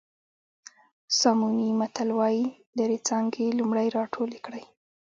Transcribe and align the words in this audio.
ساموني 1.19 1.69
متل 1.79 2.09
وایي 2.19 2.45
لرې 2.77 2.97
څانګې 3.07 3.47
لومړی 3.59 3.87
راټولې 3.97 4.39
کړئ. 4.45 4.63